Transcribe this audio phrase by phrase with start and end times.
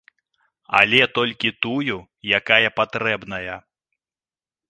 [0.79, 1.97] Але толькі тую,
[2.39, 3.57] якая патрэбная.